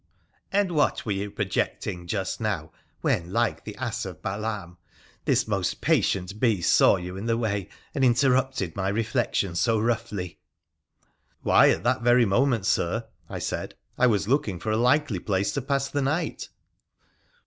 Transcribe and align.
'And 0.51 0.71
what 0.71 1.05
were 1.05 1.11
you 1.11 1.29
projecting 1.29 2.07
just 2.07 2.41
now 2.41 2.71
when, 3.01 3.31
like 3.31 3.65
the 3.65 3.75
ass 3.75 4.03
of 4.03 4.19
Balaam, 4.23 4.79
this 5.25 5.47
most 5.47 5.79
patient 5.79 6.39
beast 6.39 6.73
saw 6.75 6.95
you 6.97 7.17
in 7.17 7.27
the 7.27 7.37
way 7.37 7.69
and 7.93 8.03
interrupted 8.03 8.75
my 8.75 8.89
reflection 8.89 9.53
so 9.53 9.77
roughly?'' 9.77 10.39
Why, 11.43 11.69
at 11.69 11.83
that 11.83 12.01
very 12.01 12.25
moment, 12.25 12.65
Sir,' 12.65 13.05
I 13.29 13.37
said,' 13.37 13.75
I 13.99 14.07
was 14.07 14.27
looking 14.27 14.59
for 14.59 14.71
a 14.71 14.75
likely 14.75 15.19
place 15.19 15.51
to 15.51 15.61
pass 15.61 15.87
the 15.87 16.01
night.' 16.01 16.49